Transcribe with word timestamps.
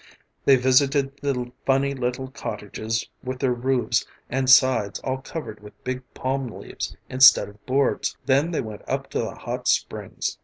They 0.45 0.55
visited 0.55 1.15
the 1.17 1.51
funny 1.63 1.93
little 1.93 2.31
cottages 2.31 3.07
with 3.23 3.37
their 3.37 3.53
roofs 3.53 4.03
and 4.31 4.49
sides 4.49 4.99
all 5.03 5.19
covered 5.19 5.59
with 5.59 5.83
big 5.83 6.01
palm 6.15 6.47
leaves 6.51 6.97
instead 7.07 7.47
of 7.47 7.63
boards. 7.67 8.17
Then 8.25 8.49
they 8.49 8.61
went 8.61 8.81
up 8.87 9.11
to 9.11 9.19
the 9.19 9.35
hot 9.35 9.67
springs. 9.67 10.39